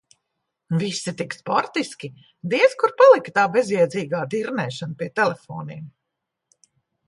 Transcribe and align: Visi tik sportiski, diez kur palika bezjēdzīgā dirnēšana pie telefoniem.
Visi 0.83 1.11
tik 1.19 1.35
sportiski, 1.39 2.09
diez 2.55 2.75
kur 2.85 2.95
palika 3.03 3.45
bezjēdzīgā 3.59 4.25
dirnēšana 4.35 5.01
pie 5.03 5.15
telefoniem. 5.23 5.89